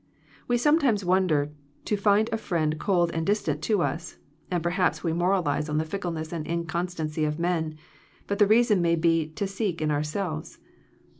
We 0.47 0.57
sometimes 0.57 1.05
wonder 1.05 1.51
to 1.85 1.95
find 1.95 2.27
a 2.33 2.37
friend 2.39 2.79
cold 2.79 3.11
and 3.13 3.23
distant 3.23 3.61
to 3.65 3.83
us, 3.83 4.17
and 4.49 4.63
perhaps 4.63 5.03
we 5.03 5.13
moralize 5.13 5.69
on 5.69 5.77
the 5.77 5.85
fickleness 5.85 6.33
and 6.33 6.43
incon 6.43 6.89
stancy 6.89 7.23
of 7.23 7.37
men, 7.37 7.77
but 8.25 8.39
the 8.39 8.47
reason 8.47 8.81
may 8.81 8.95
be 8.95 9.27
to 9.33 9.45
seek 9.45 9.79
in 9.79 9.91
ourselves. 9.91 10.57